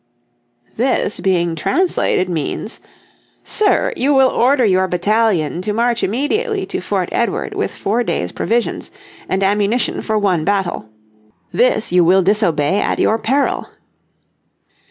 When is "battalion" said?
4.87-5.61